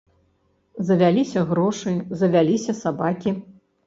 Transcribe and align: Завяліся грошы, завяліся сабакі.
Завяліся 0.87 1.43
грошы, 1.49 1.93
завяліся 2.21 2.75
сабакі. 2.79 3.35